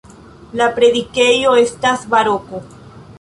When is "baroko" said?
2.15-2.63